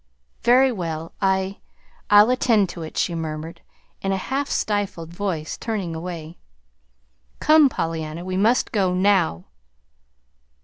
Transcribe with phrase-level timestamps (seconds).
[0.41, 1.59] "Very well, I
[2.09, 3.61] I'll attend to it," she murmured,
[4.01, 6.39] in a half stifled voice, turning away.
[7.39, 9.45] "Come, Pollyanna, we must go now."